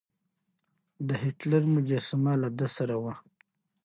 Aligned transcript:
د 1.07 1.09
هېټلر 1.23 1.61
مجسمه 1.73 2.33
له 2.41 2.49
ده 2.57 2.67
سره 2.77 2.95
وه. 3.03 3.13